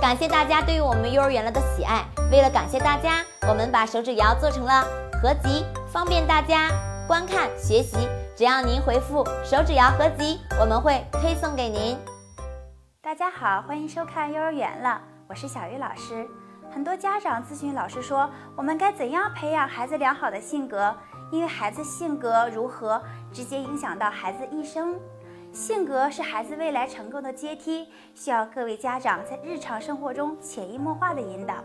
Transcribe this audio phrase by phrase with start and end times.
[0.00, 2.04] 感谢大家对于我们幼儿园了的喜爱。
[2.30, 4.84] 为了感谢大家，我们把手指谣做成了
[5.20, 6.70] 合集，方便大家
[7.08, 8.08] 观看学习。
[8.36, 11.98] 只要您回复“手指谣合集”，我们会推送给您。
[13.02, 16.24] 大家好，欢迎收看幼儿园了，我是小鱼老师。
[16.70, 20.94] 很多家长咨询老师说，我们该怎样培养孩子良好的性格？
[21.32, 23.02] 因为孩子性格如何，
[23.32, 24.94] 直接影响到孩子一生。
[25.58, 31.56] 性格是孩子未来成功的阶梯，需要各位家长在日常生活中潜移默化的引导。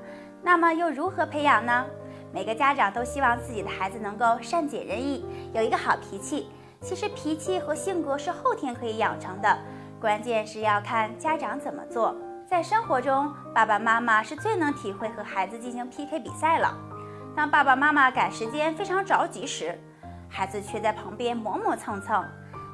[0.42, 1.86] 那么又如何培养呢？
[2.34, 6.50] 每个家长都希望自己的孩子能够善解人意，有一个好脾气。
[6.82, 9.60] 其实脾气和性格是后天可以养成的，
[10.02, 12.16] 关键是要看家长怎么做。
[12.48, 16.76] 在生活中，爸爸妈妈是最能体会和孩子进行 PK 比赛了。
[17.36, 19.80] 当爸爸妈妈赶时间非常着急时，
[20.28, 22.24] 孩子却在旁边磨磨蹭蹭；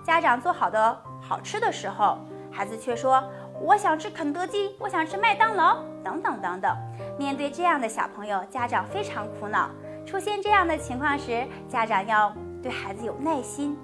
[0.04, 2.18] 家长做好的好吃的时候，
[2.52, 3.24] 孩子却说
[3.62, 6.76] ：“我想吃肯德基，我想吃麦当劳，等等等等。”
[7.18, 9.70] 面对这样的小朋友，家长非常苦恼。
[10.06, 13.78] 出现这样的情况时，家长要对孩子有耐心。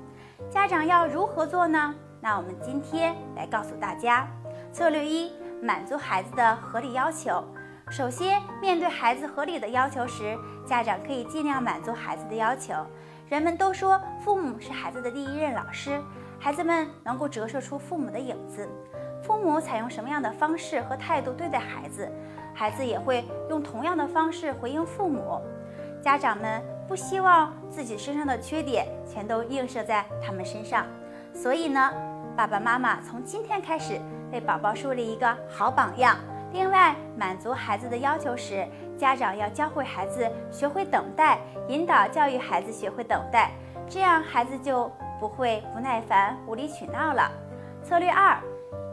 [0.49, 1.93] 家长要如何做呢？
[2.21, 4.27] 那我们今天来告诉大家，
[4.71, 5.31] 策略一。
[5.61, 7.43] 满足孩子的合理要求。
[7.89, 12.73] 首先，面对孩子合理的要求时，家长可以尽量满足孩子的要求。
[13.27, 15.99] 人们都说，父母是孩子的第一任老师，
[16.39, 18.69] 孩子们能够折射出父母的影子。
[19.23, 22.07] 父母采用什么样的方式和态度对待孩子，
[22.53, 25.41] 孩子也会用同样的方式回应父母。
[26.03, 30.85] 家长们不希望自己身上的缺点全都映射在他们身上，
[31.33, 31.91] 所以呢，
[32.37, 33.99] 爸爸妈妈从今天开始。
[34.31, 36.17] 为宝宝树立一个好榜样。
[36.51, 38.65] 另外，满足孩子的要求时，
[38.97, 43.51] 家长要教会孩子学会等待，引导教育孩子学会等待，
[43.89, 47.29] 这样孩子就不会不耐烦、无理取闹了。
[47.83, 48.37] 策略二，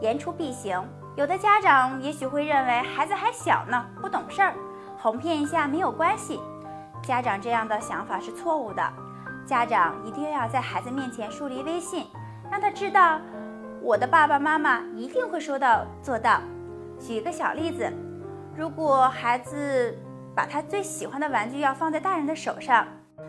[0.01, 0.81] 言出必行。
[1.15, 4.53] 有的家长也许会认为孩子还小呢，不懂事儿，
[4.97, 6.41] 哄骗一下没有关系。
[7.01, 8.83] 家长这样的想法是错误的。
[9.45, 12.07] 家长一定要在孩子面前树立威信，
[12.51, 13.19] 让他知道。
[13.81, 16.39] 我的爸爸妈妈一定会说到做到。
[17.05, 17.91] 举个小例子，
[18.55, 19.93] 如果孩子
[20.33, 22.87] 把他最喜欢的玩具要放在大人的手上，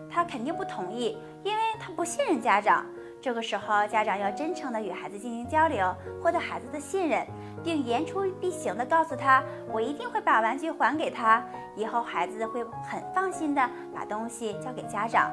[0.09, 2.87] 他肯定不同意，因为他不信任家长。
[3.21, 5.93] 这个时候，家长要真诚地与孩子进行交流，
[6.23, 7.27] 获得孩子的信任，
[7.65, 9.43] 并言出必行地告诉他
[9.73, 15.29] ：“我一定会把玩具还给他。”以后孩子会很放心地把东西交给家长。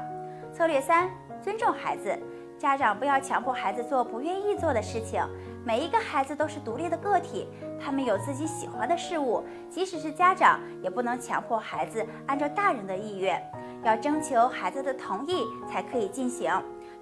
[0.52, 1.08] 策略三：
[1.40, 2.18] 尊重孩子。
[2.58, 5.20] 家长不要强迫孩子做不愿意做的事情。
[5.64, 7.48] 每一个孩子都是独立的个体，
[7.80, 9.44] 他们有自己喜欢的事物。
[9.70, 13.42] 即使是家长，也不能强迫孩子按照大人的意愿，
[13.84, 16.52] 要征求孩子的同意才可以进行。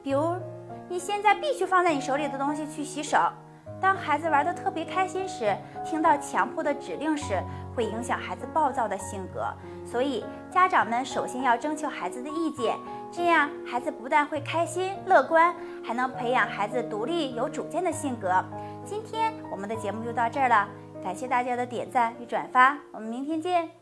[0.02, 0.34] 比如，
[0.88, 3.18] 你现在必须放在你手里的东西去洗手。
[3.80, 5.56] 当孩子玩得特别开心时，
[5.86, 7.42] 听到强迫的指令时，
[7.74, 9.46] 会影响孩子暴躁的性格。
[9.86, 12.76] 所以，家长们首先要征求孩子的意见。
[13.12, 15.54] 这样，孩子不但会开心乐观，
[15.84, 18.44] 还能培养孩子独立有主见的性格。
[18.84, 20.68] 今天我们的节目就到这儿了，
[21.02, 23.79] 感谢大家的点赞与转发，我们明天见。